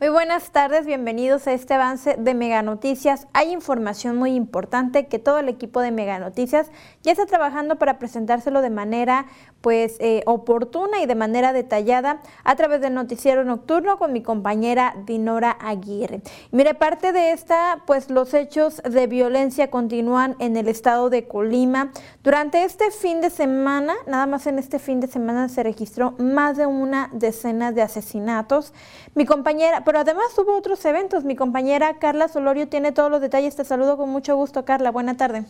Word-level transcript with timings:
Muy 0.00 0.08
buenas 0.08 0.50
tardes, 0.50 0.86
bienvenidos 0.86 1.46
a 1.46 1.52
este 1.52 1.74
avance 1.74 2.16
de 2.18 2.32
Mega 2.32 2.62
Noticias. 2.62 3.26
Hay 3.34 3.52
información 3.52 4.16
muy 4.16 4.34
importante 4.34 5.08
que 5.08 5.18
todo 5.18 5.36
el 5.36 5.50
equipo 5.50 5.82
de 5.82 5.90
Mega 5.90 6.18
Noticias 6.18 6.68
ya 7.02 7.12
está 7.12 7.26
trabajando 7.26 7.76
para 7.76 7.98
presentárselo 7.98 8.62
de 8.62 8.70
manera 8.70 9.26
pues 9.60 9.98
eh, 10.00 10.22
oportuna 10.24 11.02
y 11.02 11.06
de 11.06 11.14
manera 11.14 11.52
detallada 11.52 12.22
a 12.44 12.56
través 12.56 12.80
del 12.80 12.94
noticiero 12.94 13.44
nocturno 13.44 13.98
con 13.98 14.14
mi 14.14 14.22
compañera 14.22 14.94
Dinora 15.04 15.50
Aguirre. 15.60 16.22
mire, 16.50 16.72
parte 16.72 17.12
de 17.12 17.32
esta, 17.32 17.82
pues 17.86 18.08
los 18.08 18.32
hechos 18.32 18.80
de 18.82 19.06
violencia 19.06 19.70
continúan 19.70 20.34
en 20.38 20.56
el 20.56 20.68
estado 20.68 21.10
de 21.10 21.28
Colima. 21.28 21.92
Durante 22.22 22.64
este 22.64 22.90
fin 22.90 23.20
de 23.20 23.28
semana, 23.28 23.92
nada 24.06 24.24
más 24.24 24.46
en 24.46 24.58
este 24.58 24.78
fin 24.78 25.00
de 25.00 25.08
semana 25.08 25.50
se 25.50 25.62
registró 25.62 26.12
más 26.12 26.56
de 26.56 26.64
una 26.64 27.10
decena 27.12 27.70
de 27.70 27.82
asesinatos. 27.82 28.72
Mi 29.14 29.26
compañera, 29.26 29.84
pero 29.90 30.02
además 30.02 30.26
hubo 30.38 30.56
otros 30.56 30.84
eventos. 30.84 31.24
Mi 31.24 31.34
compañera 31.34 31.98
Carla 31.98 32.28
Solorio 32.28 32.68
tiene 32.68 32.92
todos 32.92 33.10
los 33.10 33.20
detalles. 33.20 33.56
Te 33.56 33.64
saludo 33.64 33.96
con 33.96 34.08
mucho 34.08 34.36
gusto, 34.36 34.64
Carla. 34.64 34.92
Buena 34.92 35.16
tarde. 35.16 35.46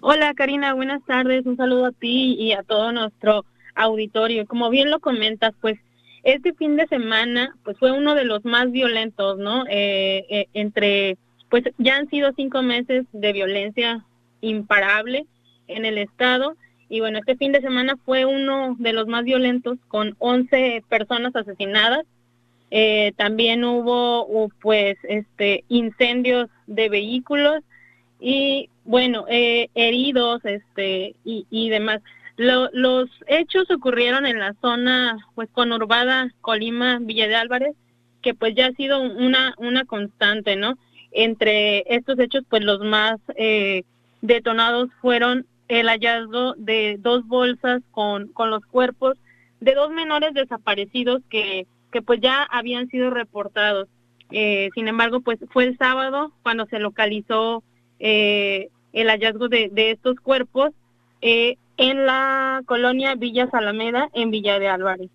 Hola, 0.00 0.32
Karina. 0.32 0.72
Buenas 0.72 1.04
tardes. 1.04 1.44
Un 1.44 1.58
saludo 1.58 1.84
a 1.84 1.92
ti 1.92 2.34
y 2.38 2.52
a 2.52 2.62
todo 2.62 2.92
nuestro 2.92 3.44
auditorio. 3.74 4.46
Como 4.46 4.70
bien 4.70 4.90
lo 4.90 5.00
comentas, 5.00 5.52
pues 5.60 5.78
este 6.22 6.54
fin 6.54 6.76
de 6.76 6.86
semana 6.86 7.54
pues 7.62 7.78
fue 7.78 7.92
uno 7.92 8.14
de 8.14 8.24
los 8.24 8.42
más 8.46 8.70
violentos, 8.70 9.36
¿no? 9.36 9.66
Eh, 9.68 10.24
eh, 10.30 10.46
entre, 10.54 11.18
pues 11.50 11.62
ya 11.76 11.96
han 11.96 12.08
sido 12.08 12.32
cinco 12.34 12.62
meses 12.62 13.04
de 13.12 13.34
violencia 13.34 14.02
imparable 14.40 15.26
en 15.66 15.84
el 15.84 15.98
estado 15.98 16.56
y 16.92 17.00
bueno, 17.00 17.20
este 17.20 17.36
fin 17.36 17.52
de 17.52 17.62
semana 17.62 17.96
fue 18.04 18.26
uno 18.26 18.76
de 18.78 18.92
los 18.92 19.06
más 19.06 19.24
violentos 19.24 19.78
con 19.88 20.14
11 20.18 20.84
personas 20.90 21.34
asesinadas, 21.34 22.04
eh, 22.74 23.12
también 23.18 23.64
hubo 23.64 24.48
pues 24.62 24.96
este 25.02 25.62
incendios 25.68 26.48
de 26.66 26.88
vehículos 26.88 27.60
y 28.18 28.70
bueno 28.84 29.26
eh, 29.28 29.68
heridos 29.74 30.42
este 30.46 31.14
y, 31.22 31.46
y 31.50 31.68
demás. 31.68 32.00
Los 32.38 33.10
hechos 33.26 33.70
ocurrieron 33.70 34.24
en 34.24 34.38
la 34.38 34.54
zona 34.62 35.18
pues 35.34 35.50
conurbada 35.52 36.30
Colima 36.40 36.98
Villa 36.98 37.28
de 37.28 37.34
Álvarez 37.34 37.76
que 38.22 38.32
pues 38.32 38.54
ya 38.54 38.68
ha 38.68 38.72
sido 38.72 39.02
una 39.02 39.52
una 39.58 39.84
constante 39.84 40.56
no 40.56 40.78
entre 41.10 41.84
estos 41.94 42.18
hechos 42.18 42.42
pues 42.48 42.64
los 42.64 42.80
más 42.80 43.20
eh, 43.36 43.82
detonados 44.22 44.88
fueron 45.02 45.44
el 45.68 45.88
hallazgo 45.88 46.54
de 46.56 46.96
dos 46.98 47.28
bolsas 47.28 47.82
con 47.90 48.28
con 48.28 48.48
los 48.48 48.64
cuerpos 48.64 49.18
de 49.60 49.74
dos 49.74 49.90
menores 49.90 50.32
desaparecidos 50.32 51.20
que 51.28 51.66
que 51.92 52.02
pues 52.02 52.20
ya 52.20 52.42
habían 52.42 52.88
sido 52.88 53.10
reportados. 53.10 53.88
Eh, 54.30 54.70
sin 54.74 54.88
embargo, 54.88 55.20
pues 55.20 55.38
fue 55.52 55.64
el 55.64 55.76
sábado 55.76 56.32
cuando 56.42 56.66
se 56.66 56.78
localizó 56.78 57.62
eh, 58.00 58.70
el 58.92 59.08
hallazgo 59.08 59.48
de, 59.48 59.70
estos 59.74 60.16
cuerpos 60.18 60.70
eh, 61.20 61.56
en 61.76 62.06
la 62.06 62.62
colonia 62.66 63.14
Villa 63.14 63.48
Salameda, 63.50 64.08
en 64.14 64.30
Villa 64.30 64.58
de 64.58 64.68
Álvarez. 64.68 65.10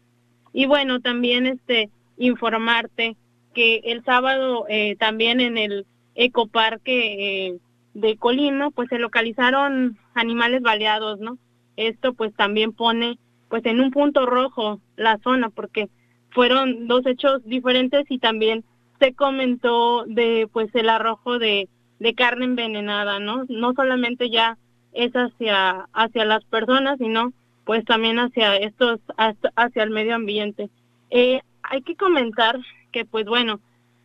Y 0.54 0.68
bueno, 0.68 1.02
también 1.02 1.48
este 1.48 1.90
informarte 2.18 3.18
que 3.54 3.82
el 3.86 4.04
sábado 4.04 4.66
también 5.00 5.42
en 5.42 5.58
el 5.58 5.86
ecoparque 6.16 7.60
de 7.94 8.18
Colima, 8.18 8.70
pues 8.70 8.90
se 8.90 9.00
localizaron 9.00 9.98
animales 10.14 10.62
baleados, 10.62 11.20
¿no? 11.20 11.38
Esto 11.76 12.14
pues 12.14 12.34
también 12.36 12.72
pone 12.72 13.18
pues 13.50 13.66
en 13.66 13.80
un 13.80 13.92
punto 13.92 14.26
rojo 14.26 14.80
la 14.96 15.18
zona 15.20 15.50
porque 15.50 15.90
fueron 16.32 16.88
dos 16.88 17.06
hechos 17.06 17.44
diferentes 17.46 18.06
y 18.10 18.20
también 18.20 18.64
se 19.00 19.14
comentó 19.14 20.06
de 20.06 20.50
pues 20.52 20.74
el 20.74 20.90
arrojo 20.90 21.40
de, 21.40 21.70
de 22.00 22.14
carne 22.14 22.46
envenenada, 22.46 23.20
¿no? 23.20 23.46
No 23.50 23.74
solamente 23.74 24.30
ya 24.30 24.58
es 24.94 25.12
hacia 25.14 25.88
hacia 25.94 26.26
las 26.26 26.44
personas, 26.46 26.98
sino 26.98 27.32
pues 27.66 27.86
también 27.86 28.18
hacia 28.20 28.56
estos 28.56 29.00
hacia 29.18 29.84
el 29.84 29.92
medio 29.92 30.16
ambiente. 30.16 30.70
Eh, 31.10 31.42
hay 31.64 31.82
que 31.82 31.96
comentar 31.96 32.60
que 32.92 33.06
pues 33.06 33.26
bueno, 33.26 33.60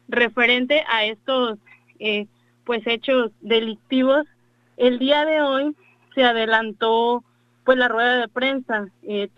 referente 0.09 0.85
a 0.89 1.05
estos 1.05 1.59
eh, 1.99 2.27
pues 2.65 2.87
hechos 2.87 3.31
delictivos, 3.41 4.27
el 4.77 4.99
día 4.99 5.25
de 5.25 5.41
hoy 5.41 5.77
se 6.15 6.25
adelantó 6.25 7.25
pues 7.65 7.79
la 7.79 7.89
rueda 7.89 8.17
de 8.17 8.29
prensa, 8.29 8.89
eh, 9.03 9.29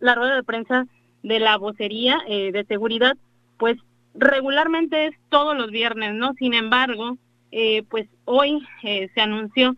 la 0.00 0.14
rueda 0.14 0.36
de 0.36 0.42
prensa 0.42 0.86
de 1.24 1.40
la 1.40 1.56
vocería 1.56 2.20
eh, 2.28 2.52
de 2.52 2.64
seguridad, 2.66 3.16
pues 3.56 3.78
regularmente 4.14 5.06
es 5.06 5.14
todos 5.30 5.56
los 5.56 5.70
viernes, 5.70 6.14
¿no? 6.14 6.34
Sin 6.34 6.52
embargo, 6.52 7.16
eh, 7.50 7.82
pues 7.88 8.06
hoy 8.26 8.62
eh, 8.82 9.08
se 9.14 9.20
anunció 9.22 9.74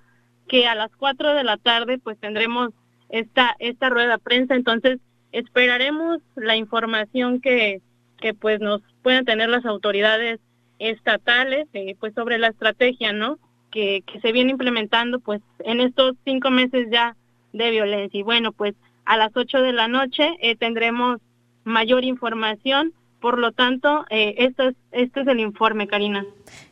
que 0.48 0.66
a 0.66 0.74
las 0.74 0.90
4 0.96 1.34
de 1.34 1.44
la 1.44 1.56
tarde 1.56 1.98
pues 1.98 2.18
tendremos 2.18 2.70
esta, 3.08 3.54
esta 3.60 3.88
rueda 3.88 4.18
prensa, 4.18 4.56
entonces 4.56 4.98
esperaremos 5.30 6.18
la 6.34 6.56
información 6.56 7.40
que, 7.40 7.80
que 8.18 8.34
pues 8.34 8.60
nos 8.60 8.82
puedan 9.02 9.24
tener 9.24 9.48
las 9.48 9.64
autoridades 9.66 10.40
estatales 10.80 11.68
pues 12.00 12.12
sobre 12.14 12.38
la 12.38 12.48
estrategia, 12.48 13.12
¿no? 13.12 13.38
Que, 13.70 14.02
que 14.04 14.20
se 14.20 14.32
viene 14.32 14.50
implementando 14.50 15.20
pues 15.20 15.40
en 15.60 15.80
estos 15.80 16.16
cinco 16.24 16.50
meses 16.50 16.88
ya 16.90 17.14
de 17.52 17.70
violencia. 17.70 18.18
Y 18.18 18.24
bueno, 18.24 18.50
pues 18.52 18.74
a 19.04 19.16
las 19.16 19.30
8 19.36 19.62
de 19.62 19.72
la 19.72 19.86
noche 19.86 20.36
tendremos 20.58 21.20
mayor 21.66 22.04
información. 22.04 22.94
Por 23.20 23.38
lo 23.38 23.52
tanto, 23.52 24.06
eh, 24.08 24.34
esto, 24.38 24.68
es, 24.68 24.76
este 24.92 25.20
es 25.20 25.26
el 25.26 25.40
informe, 25.40 25.88
Karina. 25.88 26.24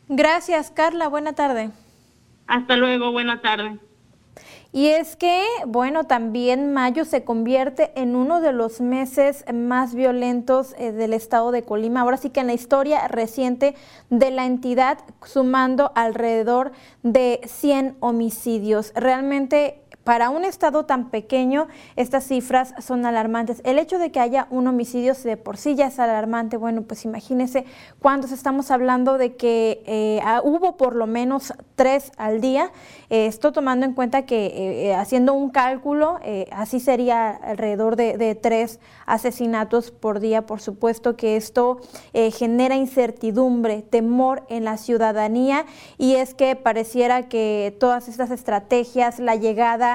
Gracias, 0.07 0.71
Carla. 0.71 1.07
Buena 1.07 1.33
tarde. 1.33 1.69
Hasta 2.47 2.77
luego, 2.77 3.11
buena 3.11 3.41
tarde. 3.41 3.77
Y 4.75 4.87
es 4.87 5.15
que, 5.15 5.41
bueno, 5.65 6.03
también 6.03 6.73
mayo 6.73 7.05
se 7.05 7.23
convierte 7.23 7.93
en 7.95 8.13
uno 8.13 8.41
de 8.41 8.51
los 8.51 8.81
meses 8.81 9.45
más 9.53 9.95
violentos 9.95 10.75
eh, 10.77 10.91
del 10.91 11.13
estado 11.13 11.51
de 11.51 11.63
Colima. 11.63 12.01
Ahora 12.01 12.17
sí 12.17 12.29
que 12.29 12.41
en 12.41 12.47
la 12.47 12.53
historia 12.53 13.07
reciente 13.07 13.75
de 14.09 14.31
la 14.31 14.45
entidad, 14.45 14.97
sumando 15.23 15.93
alrededor 15.95 16.73
de 17.03 17.39
100 17.45 17.95
homicidios. 18.01 18.91
Realmente 18.95 19.81
para 20.05 20.29
un 20.29 20.45
estado 20.45 20.85
tan 20.85 21.09
pequeño, 21.09 21.67
estas 21.95 22.25
cifras 22.25 22.75
son 22.79 23.07
alarmantes. 23.07 23.59
El 23.65 23.79
hecho 23.79 23.97
de 23.97 24.11
que 24.11 24.19
haya 24.19 24.45
un 24.51 24.67
homicidio 24.67 25.15
de 25.15 25.35
por 25.35 25.57
sí 25.57 25.73
ya 25.73 25.87
es 25.87 25.97
alarmante. 25.97 26.57
Bueno, 26.57 26.83
pues 26.83 27.05
imagínense 27.05 27.65
cuántos 27.99 28.31
estamos 28.31 28.69
hablando 28.69 29.17
de 29.17 29.35
que 29.35 29.81
eh, 29.87 30.21
ah, 30.23 30.41
hubo 30.43 30.77
por 30.77 30.95
lo 30.95 31.07
menos 31.07 31.53
tres 31.73 32.11
al 32.17 32.39
día. 32.39 32.71
Eh, 33.09 33.25
esto 33.25 33.51
tomando 33.51 33.87
en 33.87 33.93
cuenta 33.93 34.27
que 34.27 34.89
eh, 34.89 34.93
haciendo 34.93 35.33
un 35.33 35.49
cálculo, 35.49 36.19
así 36.51 36.79
sería 36.79 37.31
alrededor 37.31 37.95
de, 37.95 38.17
de, 38.17 38.35
tres 38.35 38.79
asesinatos 39.07 39.89
por 39.89 40.19
día. 40.19 40.45
Por 40.45 40.61
supuesto 40.61 41.15
que 41.15 41.35
esto 41.35 41.79
genera 42.13 42.75
incertidumbre, 42.75 43.81
temor 43.81 44.43
en 44.49 44.65
la 44.65 44.77
ciudadanía 44.77 45.65
y 45.97 46.15
es 46.15 46.35
que 46.35 46.55
pareciera 46.55 47.27
que 47.27 47.75
todas 47.79 48.07
estas 48.07 48.29
estrategias, 48.29 49.17
la 49.17 49.35
llegada 49.35 49.94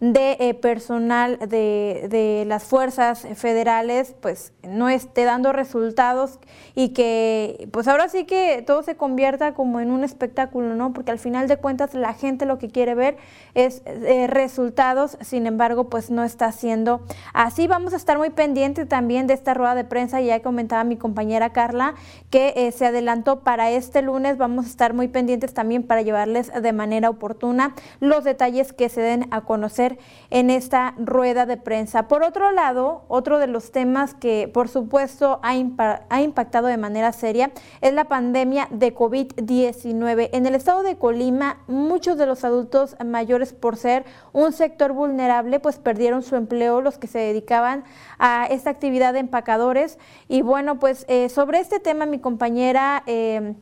de 0.00 0.36
eh, 0.38 0.54
personal 0.54 1.38
de, 1.40 2.06
de, 2.08 2.44
las 2.46 2.62
fuerzas 2.62 3.26
federales 3.34 4.14
pues 4.20 4.52
no 4.62 4.88
esté 4.88 5.24
dando 5.24 5.52
resultados 5.52 6.38
y 6.76 6.90
que 6.90 7.68
pues 7.72 7.88
ahora 7.88 8.08
sí 8.08 8.24
que 8.24 8.62
todo 8.64 8.84
se 8.84 8.96
convierta 8.96 9.54
como 9.54 9.80
en 9.80 9.90
un 9.90 10.04
espectáculo, 10.04 10.76
¿no? 10.76 10.92
Porque 10.92 11.10
al 11.10 11.18
final 11.18 11.48
de 11.48 11.56
cuentas 11.56 11.94
la 11.94 12.14
gente 12.14 12.46
lo 12.46 12.58
que 12.58 12.68
quiere 12.68 12.94
ver 12.94 13.16
es 13.54 13.82
eh, 13.86 14.28
resultados, 14.28 15.18
sin 15.20 15.48
embargo 15.48 15.88
pues 15.88 16.10
no 16.10 16.22
está 16.22 16.46
haciendo 16.46 17.00
así. 17.34 17.66
Vamos 17.66 17.92
a 17.92 17.96
estar 17.96 18.18
muy 18.18 18.30
pendientes 18.30 18.88
también 18.88 19.26
de 19.26 19.34
esta 19.34 19.54
rueda 19.54 19.74
de 19.74 19.84
prensa, 19.84 20.20
ya 20.20 20.40
comentaba 20.42 20.84
mi 20.84 20.96
compañera 20.96 21.50
Carla 21.50 21.94
que 22.30 22.52
eh, 22.56 22.70
se 22.70 22.86
adelantó 22.86 23.40
para 23.40 23.72
este 23.72 24.02
lunes, 24.02 24.38
vamos 24.38 24.66
a 24.66 24.68
estar 24.68 24.94
muy 24.94 25.08
pendientes 25.08 25.54
también 25.54 25.82
para 25.82 26.02
llevarles 26.02 26.52
de 26.52 26.72
manera 26.72 27.10
oportuna 27.10 27.74
los 27.98 28.22
detalles 28.22 28.72
que 28.72 28.88
se 28.88 29.00
den 29.00 29.26
a 29.32 29.40
conocer 29.40 29.87
en 30.30 30.50
esta 30.50 30.94
rueda 30.98 31.46
de 31.46 31.56
prensa. 31.56 32.08
Por 32.08 32.22
otro 32.22 32.50
lado, 32.50 33.04
otro 33.08 33.38
de 33.38 33.46
los 33.46 33.70
temas 33.72 34.14
que 34.14 34.50
por 34.52 34.68
supuesto 34.68 35.40
ha, 35.42 35.56
impactado 35.56 36.66
de 36.66 36.76
manera 36.76 37.12
seria 37.12 37.50
es 37.80 37.94
la 37.94 38.04
pandemia 38.04 38.68
de 38.70 38.94
COVID-19. 38.94 40.30
En 40.32 40.46
el 40.46 40.54
estado 40.54 40.82
de 40.82 40.96
Colima, 40.96 41.58
muchos 41.66 42.18
de 42.18 42.26
los 42.26 42.44
adultos 42.44 42.96
mayores 43.04 43.52
por 43.52 43.76
ser 43.76 44.04
un 44.32 44.52
sector 44.52 44.92
vulnerable, 44.92 45.60
pues 45.60 45.78
perdieron 45.78 46.22
su 46.22 46.36
empleo, 46.36 46.80
los 46.80 46.98
que 46.98 47.06
se 47.06 47.18
dedicaban 47.18 47.84
a 48.18 48.46
esta 48.50 48.70
actividad 48.70 49.12
de 49.12 49.20
empacadores. 49.20 49.98
Y 50.28 50.42
bueno, 50.42 50.78
pues 50.78 51.06
eh, 51.08 51.28
sobre 51.28 51.60
este 51.60 51.80
tema 51.80 52.06
mi 52.06 52.18
compañera... 52.18 53.02
Eh, 53.06 53.54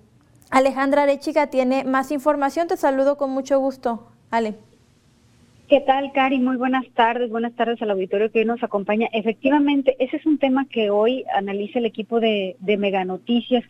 Alejandra 0.51 1.03
Arechiga 1.03 1.49
tiene 1.49 1.85
más 1.85 2.11
información. 2.13 2.69
Te 2.69 2.77
saludo 2.77 3.17
con 3.17 3.31
mucho 3.31 3.59
gusto. 3.59 4.07
Ale. 4.31 4.57
¿Qué 5.69 5.81
tal, 5.81 6.13
Cari? 6.13 6.39
Muy 6.39 6.57
buenas 6.57 6.85
tardes. 6.95 7.29
Buenas 7.29 7.53
tardes 7.57 7.83
al 7.83 7.91
auditorio 7.91 8.31
que 8.31 8.39
hoy 8.39 8.45
nos 8.45 8.63
acompaña. 8.63 9.09
Efectivamente, 9.13 9.97
ese 9.99 10.19
es 10.19 10.25
un 10.25 10.39
tema 10.39 10.65
que 10.71 10.91
hoy 10.91 11.25
analiza 11.35 11.81
el 11.81 11.87
equipo 11.87 12.21
de, 12.21 12.55
de 12.61 12.77
Mega 12.77 13.05
Noticias. 13.05 13.65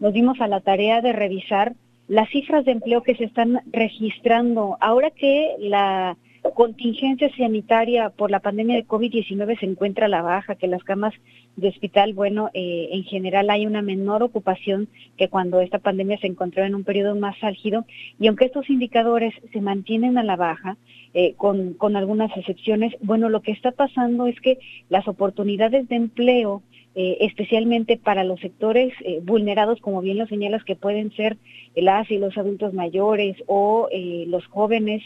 Nos 0.00 0.12
dimos 0.12 0.40
a 0.40 0.48
la 0.48 0.60
tarea 0.60 1.00
de 1.02 1.12
revisar 1.12 1.74
las 2.08 2.28
cifras 2.30 2.64
de 2.64 2.72
empleo 2.72 3.04
que 3.04 3.14
se 3.14 3.22
están 3.22 3.60
registrando. 3.70 4.76
Ahora 4.80 5.12
que 5.12 5.54
la 5.60 6.16
contingencia 6.54 7.30
sanitaria 7.36 8.10
por 8.10 8.32
la 8.32 8.40
pandemia 8.40 8.74
de 8.74 8.86
COVID-19 8.86 9.60
se 9.60 9.66
encuentra 9.66 10.06
a 10.06 10.08
la 10.08 10.22
baja, 10.22 10.56
que 10.56 10.66
las 10.66 10.82
camas 10.82 11.14
de 11.56 11.68
hospital, 11.68 12.12
bueno, 12.12 12.50
eh, 12.52 12.90
en 12.92 13.04
general 13.04 13.48
hay 13.50 13.66
una 13.66 13.82
menor 13.82 14.22
ocupación 14.22 14.88
que 15.16 15.28
cuando 15.28 15.60
esta 15.60 15.78
pandemia 15.78 16.18
se 16.18 16.26
encontró 16.26 16.64
en 16.64 16.74
un 16.74 16.84
periodo 16.84 17.16
más 17.16 17.36
álgido, 17.42 17.86
y 18.20 18.26
aunque 18.26 18.44
estos 18.44 18.68
indicadores 18.68 19.34
se 19.52 19.60
mantienen 19.60 20.18
a 20.18 20.24
la 20.24 20.36
baja, 20.36 20.76
eh, 21.14 21.32
con, 21.34 21.72
con 21.72 21.96
algunas 21.96 22.34
excepciones, 22.36 22.94
bueno, 23.00 23.30
lo 23.30 23.40
que 23.40 23.52
está 23.52 23.72
pasando 23.72 24.26
es 24.26 24.38
que 24.40 24.58
las 24.90 25.08
oportunidades 25.08 25.88
de 25.88 25.96
empleo 25.96 26.62
eh, 26.94 27.18
especialmente 27.26 27.98
para 27.98 28.24
los 28.24 28.40
sectores 28.40 28.90
vulnerados, 29.22 29.82
como 29.82 30.00
bien 30.00 30.16
lo 30.16 30.26
señalas, 30.26 30.64
que 30.64 30.76
pueden 30.76 31.12
ser 31.12 31.36
las 31.74 32.10
y 32.10 32.16
los 32.16 32.38
adultos 32.38 32.72
mayores 32.72 33.36
o 33.46 33.90
los 34.26 34.46
jóvenes 34.46 35.02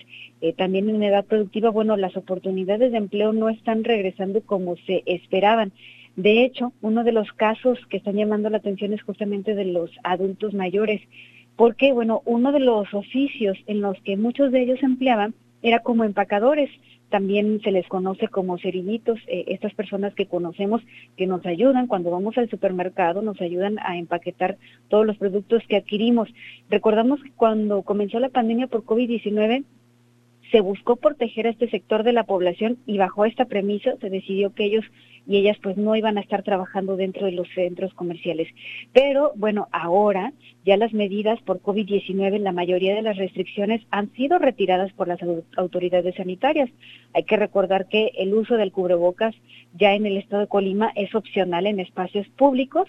también 0.57 0.89
en 0.89 1.03
edad 1.03 1.25
productiva, 1.25 1.71
bueno, 1.71 1.97
las 1.97 2.17
oportunidades 2.17 2.93
de 2.93 2.99
empleo 2.99 3.33
no 3.33 3.49
están 3.49 3.83
regresando 3.83 4.41
como 4.43 4.77
se 4.87 5.03
esperaban. 5.05 5.73
De 6.21 6.45
hecho, 6.45 6.75
uno 6.83 7.03
de 7.03 7.13
los 7.13 7.33
casos 7.33 7.79
que 7.89 7.97
están 7.97 8.17
llamando 8.17 8.51
la 8.51 8.59
atención 8.59 8.93
es 8.93 9.03
justamente 9.03 9.55
de 9.55 9.65
los 9.65 9.91
adultos 10.03 10.53
mayores, 10.53 11.01
porque, 11.57 11.93
bueno, 11.93 12.21
uno 12.27 12.53
de 12.53 12.61
los 12.61 12.93
oficios 12.93 13.57
en 13.67 13.81
los 13.81 13.99
que 14.03 14.19
muchos 14.19 14.53
de 14.53 14.61
ellos 14.61 14.83
empleaban 14.83 15.33
era 15.63 15.79
como 15.79 16.05
empacadores, 16.05 16.69
también 17.09 17.63
se 17.63 17.73
les 17.73 17.89
conoce 17.89 18.29
como 18.29 18.59
cerillitos, 18.59 19.19
eh, 19.29 19.47
estas 19.49 19.73
personas 19.73 20.15
que 20.15 20.27
conocemos 20.27 20.83
que 21.17 21.27
nos 21.27 21.45
ayudan 21.47 21.87
cuando 21.87 22.11
vamos 22.11 22.37
al 22.37 22.51
supermercado, 22.51 23.23
nos 23.23 23.41
ayudan 23.41 23.79
a 23.79 23.97
empaquetar 23.97 24.59
todos 24.89 25.07
los 25.07 25.17
productos 25.17 25.63
que 25.69 25.77
adquirimos. 25.77 26.29
Recordamos 26.69 27.23
que 27.23 27.31
cuando 27.31 27.81
comenzó 27.81 28.21
la 28.21 28.29
pandemia 28.29 28.67
por 28.67 28.85
COVID-19, 28.85 29.65
se 30.51 30.61
buscó 30.61 30.97
proteger 30.97 31.47
a 31.47 31.51
este 31.51 31.71
sector 31.71 32.03
de 32.03 32.13
la 32.13 32.25
población 32.25 32.79
y 32.87 32.99
bajo 32.99 33.25
esta 33.25 33.45
premisa 33.45 33.95
se 34.01 34.11
decidió 34.11 34.53
que 34.53 34.65
ellos 34.65 34.85
y 35.27 35.37
ellas 35.37 35.57
pues 35.63 35.77
no 35.77 35.97
iban 35.97 36.19
a 36.19 36.21
estar 36.21 36.43
trabajando 36.43 36.97
dentro 36.97 37.27
de 37.27 37.33
los 37.33 37.49
centros 37.55 37.95
comerciales. 37.95 38.49
Pero 38.93 39.33
bueno, 39.37 39.69
ahora 39.73 40.33
ya 40.65 40.77
las 40.77 40.93
medidas 40.93 41.41
por 41.43 41.63
COVID-19, 41.63 42.39
la 42.39 42.53
mayoría 42.53 42.95
de 42.95 43.03
las 43.03 43.17
restricciones 43.17 43.83
han 43.91 44.13
sido 44.13 44.39
retiradas 44.39 44.93
por 44.93 45.09
las 45.09 45.21
autoridades 45.57 46.15
sanitarias. 46.17 46.69
Hay 47.15 47.25
que 47.25 47.37
recordar 47.37 47.89
que 47.89 48.13
el 48.19 48.35
uso 48.35 48.57
del 48.57 48.73
cubrebocas 48.73 49.35
ya 49.75 49.95
en 49.95 50.05
el 50.07 50.17
estado 50.17 50.43
de 50.43 50.49
Colima 50.49 50.93
es 50.97 51.15
opcional 51.15 51.67
en 51.67 51.81
espacios 51.81 52.29
públicos, 52.29 52.89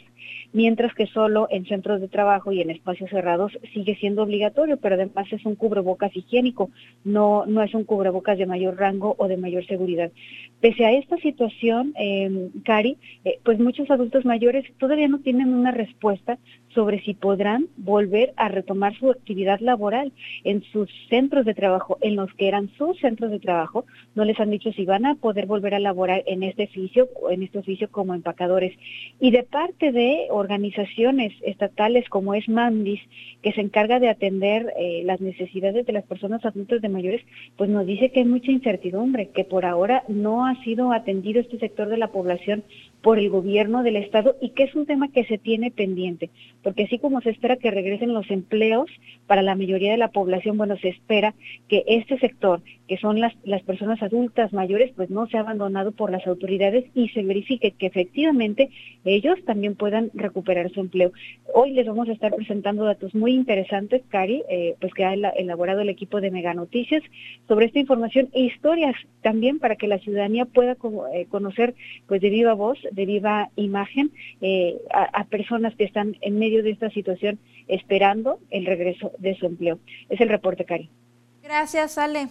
mientras 0.53 0.93
que 0.93 1.07
solo 1.07 1.47
en 1.49 1.65
centros 1.65 2.01
de 2.01 2.07
trabajo 2.07 2.51
y 2.51 2.61
en 2.61 2.71
espacios 2.71 3.09
cerrados 3.09 3.57
sigue 3.73 3.95
siendo 3.95 4.23
obligatorio, 4.23 4.77
pero 4.77 4.95
además 4.95 5.31
es 5.31 5.45
un 5.45 5.55
cubrebocas 5.55 6.15
higiénico, 6.15 6.69
no, 7.03 7.45
no 7.45 7.63
es 7.63 7.73
un 7.73 7.83
cubrebocas 7.83 8.37
de 8.37 8.45
mayor 8.45 8.77
rango 8.77 9.15
o 9.17 9.27
de 9.27 9.37
mayor 9.37 9.65
seguridad. 9.65 10.11
Pese 10.59 10.85
a 10.85 10.91
esta 10.91 11.17
situación, 11.17 11.93
eh, 11.97 12.20
Cari, 12.63 12.97
eh, 13.25 13.39
pues 13.43 13.59
muchos 13.59 13.89
adultos 13.89 14.25
mayores 14.25 14.65
todavía 14.79 15.07
no 15.07 15.19
tienen 15.19 15.53
una 15.53 15.71
respuesta 15.71 16.37
sobre 16.73 17.01
si 17.01 17.13
podrán 17.13 17.67
volver 17.77 18.33
a 18.37 18.47
retomar 18.47 18.95
su 18.97 19.11
actividad 19.11 19.59
laboral 19.59 20.11
en 20.43 20.63
sus 20.71 20.89
centros 21.09 21.45
de 21.45 21.53
trabajo, 21.53 21.97
en 22.01 22.15
los 22.15 22.33
que 22.33 22.47
eran 22.47 22.69
sus 22.77 22.97
centros 22.99 23.31
de 23.31 23.39
trabajo, 23.39 23.85
no 24.15 24.25
les 24.25 24.39
han 24.39 24.51
dicho 24.51 24.71
si 24.71 24.85
van 24.85 25.05
a 25.05 25.15
poder 25.15 25.45
volver 25.45 25.75
a 25.75 25.79
laborar 25.79 26.23
en 26.27 26.43
este 26.43 26.65
oficio, 26.65 27.09
en 27.29 27.43
este 27.43 27.59
oficio 27.59 27.89
como 27.89 28.13
empacadores. 28.13 28.77
Y 29.19 29.31
de 29.31 29.43
parte 29.43 29.91
de 29.91 30.27
organizaciones 30.29 31.33
estatales 31.41 32.07
como 32.09 32.33
es 32.33 32.47
Mandis, 32.47 33.01
que 33.41 33.51
se 33.53 33.61
encarga 33.61 33.99
de 33.99 34.09
atender 34.09 34.73
eh, 34.77 35.03
las 35.05 35.21
necesidades 35.21 35.85
de 35.85 35.93
las 35.93 36.05
personas 36.05 36.43
adultas 36.45 36.81
de 36.81 36.89
mayores, 36.89 37.21
pues 37.57 37.69
nos 37.69 37.85
dice 37.85 38.11
que 38.11 38.19
hay 38.19 38.25
mucha 38.25 38.51
incertidumbre, 38.51 39.29
que 39.29 39.43
por 39.43 39.65
ahora 39.65 40.03
no 40.07 40.45
ha 40.45 40.55
sido 40.63 40.91
atendido 40.91 41.41
este 41.41 41.59
sector 41.59 41.89
de 41.89 41.97
la 41.97 42.10
población 42.11 42.63
por 43.01 43.17
el 43.19 43.29
gobierno 43.29 43.83
del 43.83 43.95
estado 43.95 44.35
y 44.41 44.49
que 44.49 44.63
es 44.63 44.75
un 44.75 44.85
tema 44.85 45.11
que 45.11 45.25
se 45.25 45.37
tiene 45.37 45.71
pendiente, 45.71 46.29
porque 46.63 46.83
así 46.83 46.99
como 46.99 47.21
se 47.21 47.31
espera 47.31 47.55
que 47.55 47.71
regresen 47.71 48.13
los 48.13 48.29
empleos 48.29 48.89
para 49.27 49.41
la 49.41 49.55
mayoría 49.55 49.91
de 49.91 49.97
la 49.97 50.09
población, 50.09 50.57
bueno, 50.57 50.77
se 50.77 50.89
espera 50.89 51.33
que 51.67 51.83
este 51.87 52.19
sector, 52.19 52.61
que 52.87 52.97
son 52.97 53.19
las, 53.19 53.33
las 53.43 53.63
personas 53.63 54.01
adultas 54.03 54.53
mayores, 54.53 54.91
pues 54.95 55.09
no 55.09 55.27
sea 55.27 55.41
abandonado 55.41 55.91
por 55.91 56.11
las 56.11 56.25
autoridades 56.27 56.85
y 56.93 57.09
se 57.09 57.23
verifique 57.23 57.71
que 57.71 57.87
efectivamente 57.87 58.69
ellos 59.05 59.39
también 59.45 59.75
puedan 59.75 60.11
recuperar 60.13 60.69
su 60.71 60.79
empleo. 60.79 61.11
Hoy 61.53 61.71
les 61.71 61.87
vamos 61.87 62.09
a 62.09 62.13
estar 62.13 62.33
presentando 62.35 62.83
datos 62.83 63.15
muy 63.15 63.33
interesantes, 63.33 64.01
Cari, 64.09 64.43
eh, 64.49 64.75
pues 64.79 64.93
que 64.93 65.05
ha 65.05 65.13
elaborado 65.13 65.81
el 65.81 65.89
equipo 65.89 66.21
de 66.21 66.31
Mega 66.31 66.53
Noticias 66.53 67.01
sobre 67.47 67.65
esta 67.65 67.79
información 67.79 68.29
e 68.33 68.41
historias 68.41 68.95
también 69.21 69.59
para 69.59 69.75
que 69.75 69.87
la 69.87 69.99
ciudadanía 69.99 70.45
pueda 70.45 70.77
eh, 71.13 71.25
conocer 71.29 71.73
pues 72.07 72.21
de 72.21 72.29
viva 72.29 72.53
voz 72.53 72.77
de 72.91 73.05
viva 73.05 73.49
imagen 73.55 74.11
eh, 74.41 74.77
a, 74.93 75.23
personas 75.25 75.75
que 75.75 75.83
están 75.83 76.17
en 76.21 76.37
medio 76.37 76.63
de 76.63 76.71
esta 76.71 76.89
situación 76.89 77.39
esperando 77.67 78.39
el 78.49 78.65
regreso 78.65 79.11
de 79.17 79.35
su 79.35 79.45
empleo. 79.45 79.79
Es 80.09 80.21
el 80.21 80.29
reporte, 80.29 80.65
Cari. 80.65 80.89
Gracias, 81.43 81.97
Ale. 81.97 82.27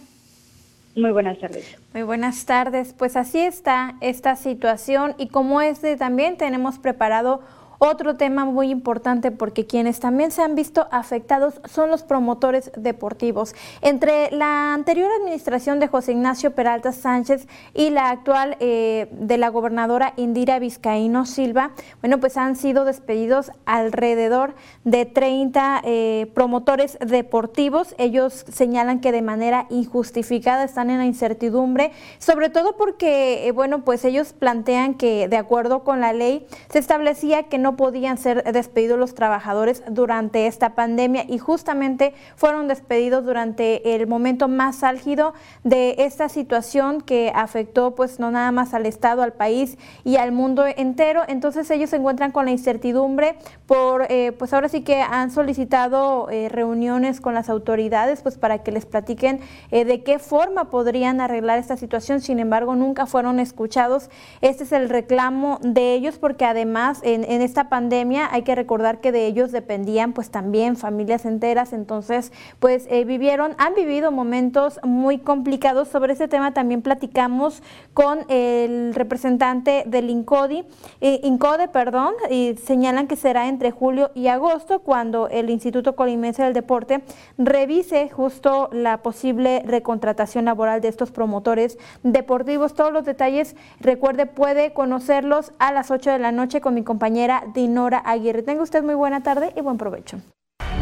Muy 0.95 1.11
buenas 1.11 1.39
tardes. 1.39 1.77
Muy 1.93 2.03
buenas 2.03 2.45
tardes. 2.45 2.93
Pues 2.97 3.15
así 3.15 3.39
está 3.39 3.95
esta 4.01 4.35
situación 4.35 5.15
y 5.17 5.27
como 5.27 5.61
este 5.61 5.95
también 5.95 6.37
tenemos 6.37 6.79
preparado 6.79 7.41
otro 7.83 8.15
tema 8.15 8.45
muy 8.45 8.69
importante 8.69 9.31
porque 9.31 9.65
quienes 9.65 9.99
también 9.99 10.29
se 10.29 10.43
han 10.43 10.53
visto 10.53 10.87
afectados 10.91 11.59
son 11.65 11.89
los 11.89 12.03
promotores 12.03 12.71
deportivos. 12.77 13.55
Entre 13.81 14.29
la 14.29 14.75
anterior 14.75 15.09
administración 15.19 15.79
de 15.79 15.87
José 15.87 16.11
Ignacio 16.11 16.53
Peralta 16.53 16.91
Sánchez 16.91 17.47
y 17.73 17.89
la 17.89 18.11
actual 18.11 18.55
eh, 18.59 19.07
de 19.13 19.39
la 19.39 19.49
gobernadora 19.49 20.13
Indira 20.15 20.59
Vizcaíno 20.59 21.25
Silva, 21.25 21.71
bueno, 22.01 22.19
pues 22.19 22.37
han 22.37 22.55
sido 22.55 22.85
despedidos 22.85 23.51
alrededor 23.65 24.53
de 24.83 25.07
30 25.07 25.81
eh, 25.83 26.31
promotores 26.35 26.99
deportivos. 27.03 27.95
Ellos 27.97 28.45
señalan 28.47 28.99
que 28.99 29.11
de 29.11 29.23
manera 29.23 29.65
injustificada 29.71 30.65
están 30.65 30.91
en 30.91 30.99
la 30.99 31.05
incertidumbre, 31.07 31.93
sobre 32.19 32.49
todo 32.49 32.77
porque, 32.77 33.47
eh, 33.47 33.51
bueno, 33.53 33.83
pues 33.83 34.05
ellos 34.05 34.33
plantean 34.33 34.93
que 34.93 35.27
de 35.27 35.37
acuerdo 35.37 35.83
con 35.83 35.99
la 35.99 36.13
ley 36.13 36.45
se 36.69 36.77
establecía 36.77 37.41
que 37.49 37.57
no 37.57 37.70
podían 37.75 38.17
ser 38.17 38.43
despedidos 38.51 38.99
los 38.99 39.15
trabajadores 39.15 39.83
durante 39.89 40.47
esta 40.47 40.75
pandemia 40.75 41.25
y 41.27 41.37
justamente 41.37 42.13
fueron 42.35 42.67
despedidos 42.67 43.25
durante 43.25 43.95
el 43.95 44.07
momento 44.07 44.47
más 44.47 44.83
álgido 44.83 45.33
de 45.63 45.95
esta 45.99 46.29
situación 46.29 47.01
que 47.01 47.31
afectó 47.33 47.95
pues 47.95 48.19
no 48.19 48.31
nada 48.31 48.51
más 48.51 48.73
al 48.73 48.85
Estado, 48.85 49.23
al 49.23 49.33
país 49.33 49.77
y 50.03 50.17
al 50.17 50.31
mundo 50.31 50.65
entero. 50.65 51.23
Entonces 51.27 51.69
ellos 51.71 51.89
se 51.89 51.97
encuentran 51.97 52.31
con 52.31 52.45
la 52.45 52.51
incertidumbre 52.51 53.35
por, 53.65 54.05
eh, 54.09 54.31
pues 54.37 54.53
ahora 54.53 54.69
sí 54.69 54.81
que 54.81 55.01
han 55.01 55.31
solicitado 55.31 56.29
eh, 56.29 56.49
reuniones 56.49 57.21
con 57.21 57.33
las 57.33 57.49
autoridades 57.49 58.21
pues 58.21 58.37
para 58.37 58.63
que 58.63 58.71
les 58.71 58.85
platiquen 58.85 59.39
eh, 59.71 59.85
de 59.85 60.03
qué 60.03 60.19
forma 60.19 60.69
podrían 60.69 61.21
arreglar 61.21 61.59
esta 61.59 61.77
situación. 61.77 62.21
Sin 62.21 62.39
embargo, 62.39 62.75
nunca 62.75 63.05
fueron 63.05 63.39
escuchados. 63.39 64.09
Este 64.41 64.63
es 64.63 64.71
el 64.71 64.89
reclamo 64.89 65.59
de 65.61 65.93
ellos 65.93 66.17
porque 66.17 66.45
además 66.45 66.99
en, 67.03 67.23
en 67.23 67.41
esta 67.41 67.60
pandemia 67.69 68.29
hay 68.31 68.43
que 68.43 68.55
recordar 68.55 68.99
que 68.99 69.11
de 69.11 69.27
ellos 69.27 69.51
dependían 69.51 70.13
pues 70.13 70.29
también 70.29 70.77
familias 70.77 71.25
enteras, 71.25 71.73
entonces 71.73 72.31
pues 72.59 72.87
eh, 72.89 73.05
vivieron, 73.05 73.55
han 73.57 73.73
vivido 73.75 74.11
momentos 74.11 74.79
muy 74.83 75.19
complicados. 75.19 75.87
Sobre 75.87 76.13
ese 76.13 76.27
tema 76.27 76.53
también 76.53 76.81
platicamos 76.81 77.63
con 77.93 78.19
el 78.29 78.93
representante 78.93 79.83
del 79.85 80.09
INCODI, 80.09 80.65
eh, 81.01 81.19
INCODE, 81.23 81.67
perdón, 81.67 82.13
y 82.29 82.55
señalan 82.63 83.07
que 83.07 83.15
será 83.15 83.47
entre 83.47 83.71
julio 83.71 84.11
y 84.15 84.27
agosto 84.27 84.79
cuando 84.79 85.27
el 85.29 85.49
Instituto 85.49 85.95
Colimense 85.95 86.43
del 86.43 86.53
Deporte 86.53 87.03
revise 87.37 88.09
justo 88.09 88.69
la 88.71 89.01
posible 89.01 89.63
recontratación 89.65 90.45
laboral 90.45 90.81
de 90.81 90.87
estos 90.87 91.11
promotores 91.11 91.77
deportivos. 92.03 92.73
Todos 92.73 92.91
los 92.91 93.05
detalles, 93.05 93.55
recuerde, 93.79 94.25
puede 94.25 94.73
conocerlos 94.73 95.53
a 95.59 95.71
las 95.71 95.91
8 95.91 96.11
de 96.11 96.19
la 96.19 96.31
noche 96.31 96.61
con 96.61 96.73
mi 96.73 96.83
compañera 96.83 97.43
Dinora 97.53 97.99
Aguirre. 97.99 98.43
Tenga 98.43 98.63
usted 98.63 98.83
muy 98.83 98.95
buena 98.95 99.21
tarde 99.21 99.53
y 99.55 99.61
buen 99.61 99.77
provecho. 99.77 100.21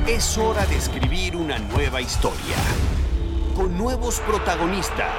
Es 0.08 0.38
hora 0.38 0.66
de 0.66 0.76
escribir 0.76 1.36
una 1.36 1.60
nueva 1.60 2.02
historia 2.02 2.56
con 3.56 3.78
nuevos 3.78 4.20
protagonistas, 4.22 5.14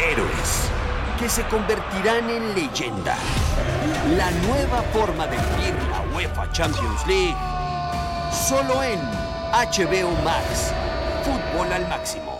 héroes 0.00 0.70
que 1.18 1.28
se 1.28 1.42
convertirán 1.44 2.28
en 2.30 2.54
leyenda. 2.54 3.16
La 4.16 4.30
nueva 4.48 4.82
forma 4.92 5.26
de 5.26 5.36
vivir 5.36 5.74
la 5.90 6.16
UEFA 6.16 6.50
Champions 6.52 7.06
League 7.06 7.36
solo 8.32 8.82
en 8.82 8.98
HBO 9.52 10.10
Max. 10.24 10.72
Fútbol 11.24 11.72
al 11.72 11.86
máximo. 11.88 12.39